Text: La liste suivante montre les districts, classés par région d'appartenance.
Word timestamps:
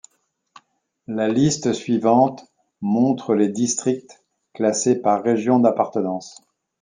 La 1.05 1.27
liste 1.29 1.73
suivante 1.73 2.51
montre 2.81 3.35
les 3.35 3.49
districts, 3.49 4.23
classés 4.55 4.99
par 4.99 5.21
région 5.21 5.59
d'appartenance. 5.59 6.43